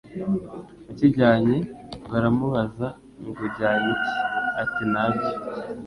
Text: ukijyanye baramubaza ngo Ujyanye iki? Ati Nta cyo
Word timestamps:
ukijyanye 0.91 1.57
baramubaza 2.09 2.87
ngo 3.27 3.31
Ujyanye 3.47 3.89
iki? 3.95 4.13
Ati 4.61 4.83
Nta 4.91 5.05
cyo 5.19 5.29